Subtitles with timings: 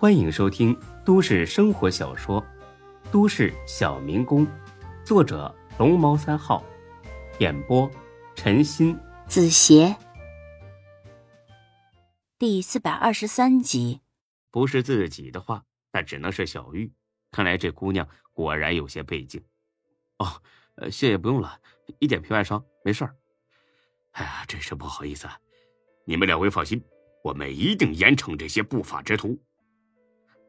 [0.00, 0.74] 欢迎收听
[1.04, 2.40] 都市生活小说
[3.12, 4.46] 《都市小民工》，
[5.04, 6.64] 作者龙猫三号，
[7.38, 7.88] 演播
[8.34, 9.94] 陈鑫、子邪，
[12.38, 14.00] 第四百二十三集。
[14.50, 16.90] 不是自己的话，那只能是小玉。
[17.30, 19.44] 看来这姑娘果然有些背景。
[20.16, 20.40] 哦，
[20.76, 21.60] 呃，谢谢不用了，
[21.98, 23.14] 一点皮外伤，没事儿。
[24.12, 25.38] 哎呀，真是不好意思啊！
[26.06, 26.82] 你们两位放心，
[27.22, 29.38] 我们一定严惩这些不法之徒。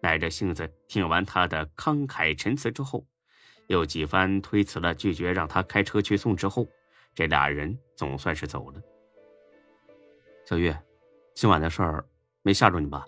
[0.00, 3.04] 耐着性子听完他的慷慨陈词之后，
[3.66, 6.66] 又几番推辞了拒绝让他开车去送之后，
[7.14, 8.80] 这俩人总算是走了。
[10.44, 10.74] 小玉，
[11.34, 12.04] 今晚的事儿
[12.42, 13.04] 没吓着你吧？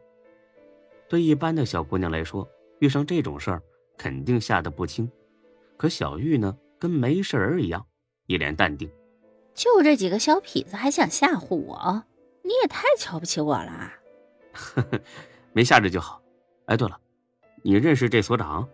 [1.09, 2.49] 对一般的小姑娘来说，
[2.81, 3.63] 遇上这种事儿
[3.97, 5.11] 肯定吓得不轻。
[5.77, 7.87] 可小玉呢，跟没事人一样，
[8.27, 8.91] 一脸淡定。
[9.55, 12.05] 就这几个小痞子还想吓唬我？
[12.43, 13.93] 你也太瞧不起我了。
[14.53, 15.01] 呵呵，
[15.53, 16.23] 没吓着就好。
[16.71, 16.97] 哎，对了，
[17.65, 18.69] 你认识这所长？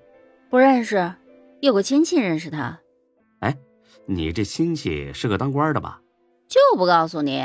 [0.50, 1.14] 不认识，
[1.62, 2.78] 有个亲戚认识他。
[3.40, 3.56] 哎，
[4.04, 5.98] 你这亲戚是个当官的吧？
[6.46, 7.42] 就不告诉你。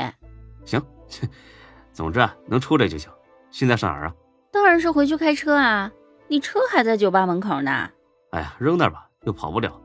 [0.66, 0.78] 行，
[1.94, 3.10] 总之啊，能出来就行。
[3.50, 4.14] 现在上哪儿啊？
[4.52, 5.90] 当然是回去开车啊。
[6.28, 7.88] 你车还在酒吧门口呢。
[8.32, 9.80] 哎呀，扔那儿吧，又跑不了。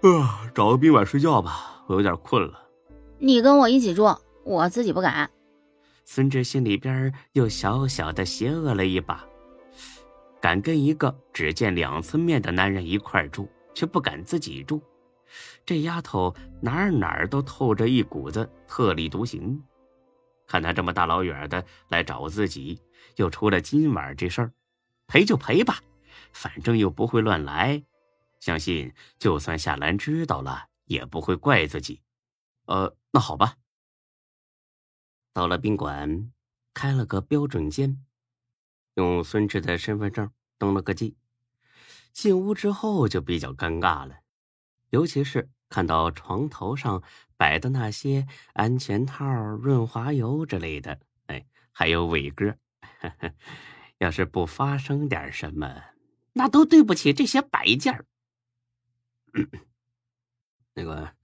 [0.00, 2.58] 啊，找个宾馆睡觉吧，我有点困了。
[3.18, 5.30] 你跟我一起住，我自己不敢。
[6.06, 9.26] 孙志心里边又小小的邪恶了一把。
[10.40, 14.80] 敢跟一个只见两次面的男人一块住，却不敢自己住，
[15.66, 19.62] 这丫头哪儿哪儿都透着一股子特立独行。
[20.46, 22.80] 看她这么大老远的来找自己，
[23.16, 24.52] 又出了今晚这事儿，
[25.06, 25.82] 赔就赔吧，
[26.32, 27.82] 反正又不会乱来。
[28.40, 32.00] 相信就算夏兰知道了，也不会怪自己。
[32.66, 33.56] 呃，那好吧。
[35.32, 36.32] 到了宾馆，
[36.72, 38.04] 开了个标准间。
[38.98, 41.16] 用孙志的身份证登了个记，
[42.12, 44.16] 进屋之后就比较尴尬了，
[44.90, 47.04] 尤其是看到床头上
[47.36, 52.56] 摆的那些安全套、润滑油之类的，哎，还有伟哥，
[53.98, 55.80] 要是不发生点什么，
[56.32, 58.04] 那都对不起这些摆件儿。
[60.74, 61.14] 那个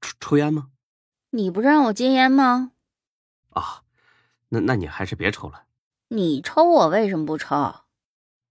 [0.00, 0.72] 抽抽烟吗？
[1.30, 2.72] 你不让我戒烟吗？
[3.50, 3.84] 啊，
[4.48, 5.67] 那那你还是别抽了。
[6.08, 7.54] 你抽我为什么不抽？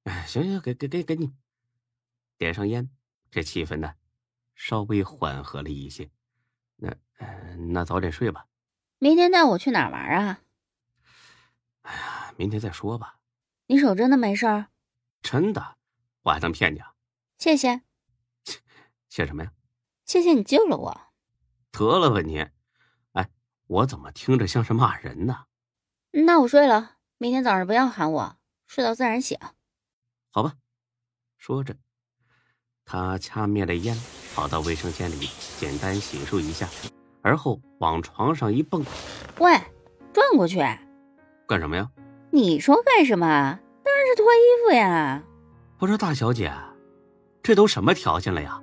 [0.03, 1.34] 哎，行行，给给给给你
[2.38, 2.90] 点上烟，
[3.31, 3.95] 这气氛呢
[4.56, 6.09] 稍微缓和了一些。
[6.75, 6.96] 那
[7.72, 8.46] 那早点睡吧。
[9.00, 10.41] 明天带我去哪儿玩啊？
[11.81, 13.19] 哎呀，明天再说吧。
[13.67, 14.67] 你手真的没事？
[15.22, 15.78] 真的，
[16.22, 16.94] 我还能骗你啊？
[17.38, 17.81] 谢谢。
[19.09, 19.51] 谢什么呀？
[20.06, 21.01] 谢谢你救了我。
[21.72, 22.47] 得了吧你！
[23.13, 23.29] 哎，
[23.66, 25.46] 我怎么听着像是骂人呢？
[26.12, 26.97] 那我睡了。
[27.19, 28.35] 明天早上不要喊我，
[28.67, 29.39] 睡到自然醒。
[30.31, 30.53] 好吧，
[31.39, 31.75] 说着，
[32.85, 33.97] 他掐灭了烟，
[34.35, 36.69] 跑到卫生间里简单洗漱一下，
[37.23, 38.85] 而后往床上一蹦。
[39.39, 39.51] 喂，
[40.13, 40.59] 转过去，
[41.47, 41.89] 干什么呀？
[42.29, 43.25] 你说干什么？
[43.84, 45.23] 当然是脱衣服呀。
[45.79, 46.53] 我说大小姐，
[47.41, 48.61] 这都什么条件了呀？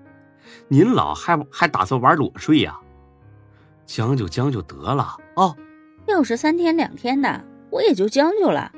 [0.68, 2.78] 您老还还打算玩裸睡呀？
[3.84, 5.56] 将就将就得了啊！
[6.06, 7.44] 要是三天两天的。
[7.74, 8.70] 我也就将就了，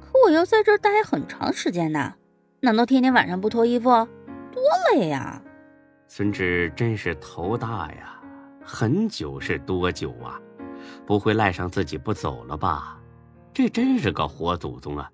[0.00, 2.14] 可我要在这儿待很长时间呢，
[2.60, 3.88] 难道天天晚上不脱衣服，
[4.52, 5.42] 多累呀！
[6.06, 8.16] 孙志真是头大呀，
[8.62, 10.40] 很久是多久啊？
[11.04, 12.96] 不会赖上自己不走了吧？
[13.52, 15.10] 这真是个活祖宗啊！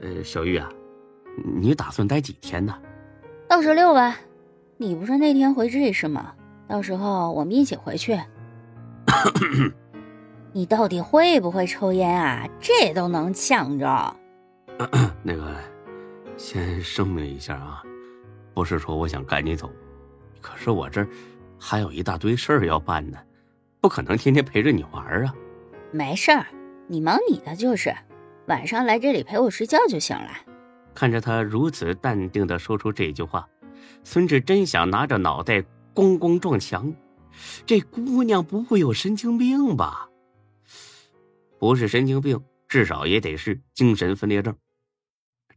[0.00, 0.68] 呃，小玉啊，
[1.60, 2.74] 你打算待几天呢？
[3.46, 4.18] 到十六吧。
[4.78, 6.34] 你不是那天回 G 是吗？
[6.66, 8.18] 到时候我们一起回去。
[10.52, 12.46] 你到底会不会抽烟啊？
[12.60, 14.16] 这都能呛着。
[15.22, 15.54] 那个，
[16.36, 17.82] 先声明一下啊，
[18.54, 19.70] 不是说我想赶你走，
[20.40, 21.06] 可是我这
[21.58, 23.18] 还有一大堆事儿要办呢，
[23.80, 25.34] 不可能天天陪着你玩啊。
[25.92, 26.46] 没事儿，
[26.88, 27.94] 你忙你的就是，
[28.46, 30.30] 晚上来这里陪我睡觉就行了。
[30.94, 33.48] 看着他如此淡定的说出这句话，
[34.02, 35.62] 孙志真想拿着脑袋
[35.94, 36.92] 咣咣撞墙。
[37.64, 40.09] 这姑娘不会有神经病吧？
[41.60, 44.56] 不是神经病，至少也得是精神分裂症。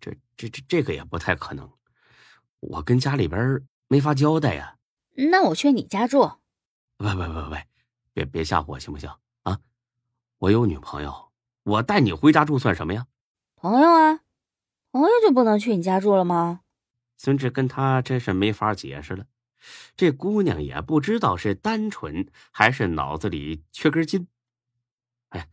[0.02, 1.72] 这、这、这、这个也不太可能。
[2.60, 4.78] 我跟家里边没法交代呀。
[5.16, 6.20] 那我去你家住。
[6.98, 7.66] 喂喂喂喂，
[8.12, 9.10] 别别吓唬我行不行
[9.44, 9.58] 啊？
[10.40, 11.32] 我有女朋友，
[11.64, 13.08] 我带你回家住算什么呀？
[13.56, 14.20] 朋友啊，
[14.92, 16.60] 朋友就不能去你家住了吗？
[17.16, 19.26] 孙志跟他真是没法解释了。
[19.96, 24.28] 这姑娘也不知道是单纯还是脑子里缺根筋。
[25.30, 25.48] 哎。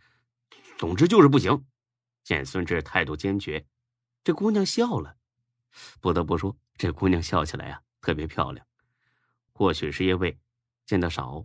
[0.81, 1.67] 总之就是不行，
[2.25, 3.67] 见孙志态度坚决，
[4.25, 5.19] 这姑娘笑了。
[6.01, 8.67] 不得不说，这姑娘笑起来啊，特别漂亮。
[9.53, 10.41] 或许是因为
[10.87, 11.45] 见得少，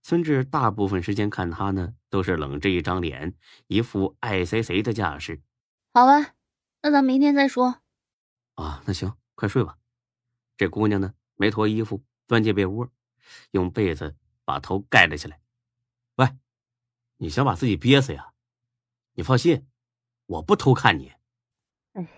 [0.00, 3.34] 孙志大部分时间看她呢，都是冷着一张脸，
[3.66, 5.42] 一副爱谁谁的架势。
[5.92, 6.34] 好吧，
[6.80, 7.82] 那咱明天再说。
[8.54, 9.76] 啊，那行，快睡吧。
[10.56, 12.88] 这姑娘呢，没脱衣服，钻进被窝，
[13.50, 14.16] 用被子
[14.46, 15.38] 把头盖了起来。
[16.14, 16.26] 喂，
[17.18, 18.31] 你想把自己憋死呀？
[19.14, 19.66] 你放心，
[20.26, 21.12] 我不偷看你。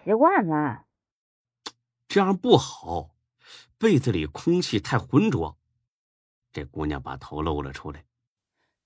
[0.04, 0.84] 习惯了。
[2.06, 3.16] 这样不好，
[3.78, 5.58] 被子里空气太浑浊。
[6.52, 8.04] 这姑娘把头露了出来，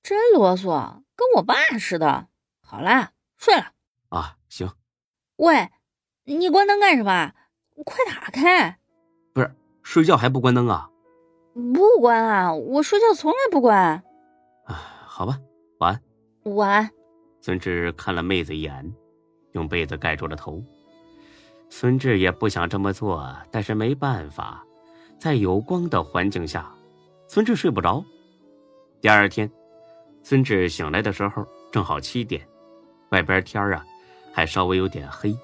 [0.03, 2.29] 真啰嗦，跟我爸似的。
[2.61, 3.73] 好啦，睡了。
[4.09, 4.73] 啊，行。
[5.37, 5.71] 喂，
[6.25, 7.35] 你关灯干什么？
[7.85, 8.81] 快打开！
[9.35, 10.91] 不是睡觉还不关灯啊？
[11.75, 14.03] 不关啊，我睡觉从来不关。
[14.65, 14.75] 啊，
[15.07, 15.39] 好吧，
[15.81, 16.55] 晚安。
[16.55, 16.91] 晚安。
[17.49, 18.95] 孙志看了妹子一眼，
[19.53, 20.62] 用被子盖住了头。
[21.71, 24.62] 孙志也不想这么做，但是没办法，
[25.19, 26.71] 在有光的环境下，
[27.27, 28.05] 孙志睡不着。
[29.00, 29.50] 第二天，
[30.23, 31.43] 孙志醒来的时候
[31.73, 32.47] 正好七点，
[33.12, 33.83] 外边天啊
[34.31, 35.35] 还稍微有点黑。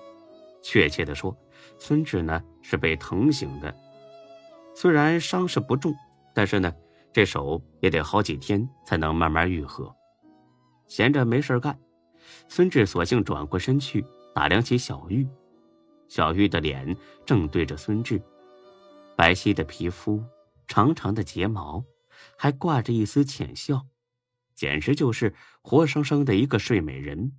[0.62, 1.35] 确切的说，
[1.79, 3.75] 孙志呢是被疼醒的。
[4.75, 5.91] 虽然伤势不重，
[6.35, 6.71] 但是呢
[7.15, 9.91] 这手也得好几天才能慢慢愈合。
[10.87, 11.75] 闲着没事干，
[12.49, 14.05] 孙志索性转过身去
[14.35, 15.26] 打量起小玉。
[16.09, 18.23] 小玉的脸正对着孙志，
[19.17, 20.23] 白皙的皮肤，
[20.69, 21.85] 长长的睫毛，
[22.37, 23.87] 还挂着一丝浅笑，
[24.55, 27.32] 简直就是活生生的一个睡美人。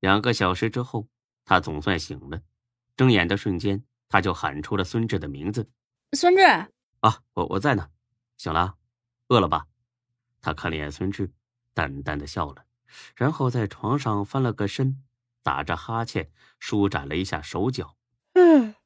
[0.00, 1.08] 两个小时之后，
[1.44, 2.42] 他总算醒了，
[2.96, 5.70] 睁眼的瞬间，他就喊出了孙志的名字
[6.12, 7.88] ：“孙志啊，我我在呢，
[8.36, 8.76] 醒了，
[9.28, 9.66] 饿了吧？”
[10.40, 11.32] 他看了眼孙志，
[11.72, 12.64] 淡淡的笑了，
[13.14, 15.02] 然后在床上翻了个身。
[15.44, 16.30] 打着哈欠，
[16.60, 17.96] 舒展了一下手脚。
[18.34, 18.76] 嗯，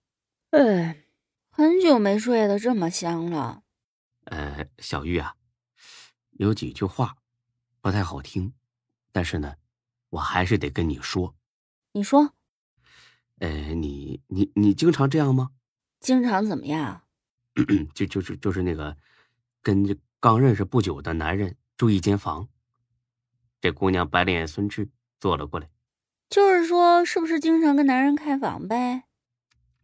[0.52, 1.04] 哎，
[1.50, 3.62] 很久没睡得这么香了。
[4.24, 5.34] 呃，小玉啊，
[6.30, 7.18] 有几句话
[7.82, 8.54] 不太好听，
[9.12, 9.56] 但是呢，
[10.08, 11.34] 我还是得跟你说。
[11.92, 12.32] 你说。
[13.40, 15.50] 呃，你你你经常这样吗？
[16.00, 17.02] 经常怎么样？
[17.94, 18.96] 就就是就是那个，
[19.60, 19.86] 跟
[20.20, 22.48] 刚认识不久的男人住一间房。
[23.60, 25.68] 这姑娘白脸孙志坐了过来。
[26.28, 29.04] 就是说，是不是经常跟男人开房呗？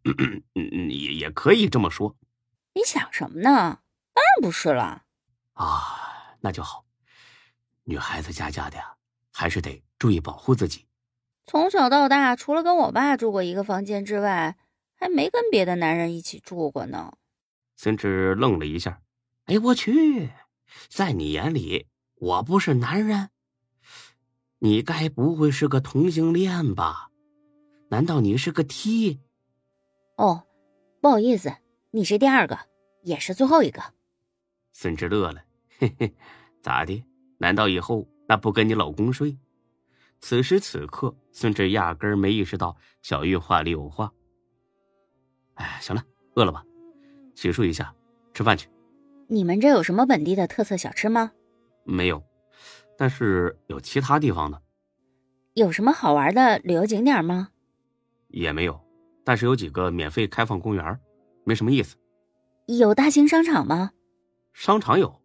[0.04, 2.16] 嗯嗯，也也可以这么说。
[2.74, 3.80] 你想什么呢？
[4.12, 5.04] 当然不是了。
[5.52, 6.84] 啊，那就好。
[7.84, 8.96] 女孩子家家的呀，
[9.32, 10.86] 还是得注意保护自己。
[11.46, 14.56] 从小到大，除了跟我爸住过一个房间之外，
[14.94, 17.14] 还没跟别的男人一起住过呢。
[17.76, 19.00] 孙志愣了一下。
[19.46, 20.30] 哎，我去，
[20.88, 23.30] 在你眼里，我不是男人？
[24.64, 27.10] 你该不会是个同性恋吧？
[27.88, 29.18] 难道你是个 T？
[30.16, 30.44] 哦，
[31.00, 31.52] 不好意思，
[31.90, 32.56] 你是第二个，
[33.02, 33.82] 也是最后一个。
[34.72, 35.42] 孙志乐了，
[35.80, 36.14] 嘿嘿，
[36.62, 37.02] 咋的？
[37.38, 39.36] 难道以后那不跟你老公睡？
[40.20, 44.12] 此时此刻，孙志压根没意识到小玉话里有话。
[45.54, 46.04] 哎，行了，
[46.36, 46.64] 饿了吧？
[47.34, 47.92] 洗漱一下，
[48.32, 48.68] 吃饭去。
[49.26, 51.32] 你们这有什么本地的特色小吃吗？
[51.82, 52.22] 没有。
[52.96, 54.60] 但是有其他地方呢，
[55.54, 57.48] 有什么好玩的旅游景点吗？
[58.28, 58.80] 也没有，
[59.24, 61.00] 但是有几个免费开放公园，
[61.44, 61.96] 没什么意思。
[62.66, 63.90] 有大型商场吗？
[64.52, 65.20] 商场有，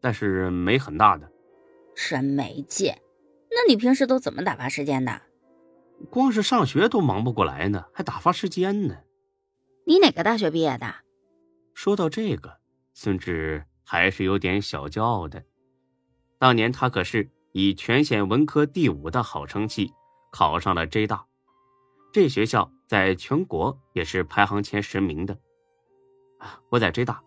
[0.00, 1.30] 但是没很大的。
[1.94, 2.94] 真没劲！
[3.50, 5.22] 那你平时都怎么打发时间的？
[6.10, 8.96] 光是上学都忙不过来呢，还打发时间呢？
[9.86, 10.86] 你哪个大学毕业的？
[11.74, 12.58] 说到这个，
[12.92, 15.42] 孙志还是有点小骄傲的。
[16.42, 19.92] 当年他可是以全县文科第五的好成绩
[20.32, 21.24] 考上了 J 大，
[22.12, 25.38] 这学校在全国也是排行前十名的。
[26.70, 27.22] 我在 J 大，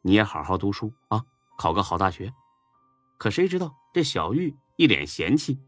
[0.00, 1.22] 你也好好读书啊，
[1.58, 2.32] 考个好大学。
[3.18, 5.60] 可谁知道这小玉一脸嫌弃，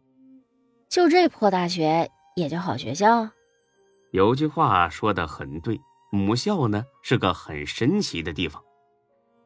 [0.89, 3.29] 就这破大学也叫好学校？
[4.11, 5.79] 有句话说的很对，
[6.11, 8.65] 母校呢是个很神奇的地方，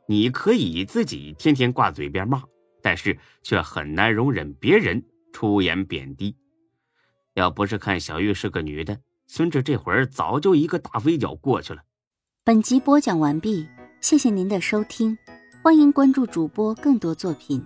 [0.06, 2.44] 你可以自己天天挂嘴边骂。
[2.88, 6.35] 但是却很难容忍别人出言贬低。
[7.35, 11.83] 要不是看小玉是个女的，孙志这会儿早就一个大飞脚过去了。
[12.45, 13.68] 本集播讲完毕，
[14.00, 15.18] 谢谢您的收听，
[15.62, 17.62] 欢迎关注主播更多作品。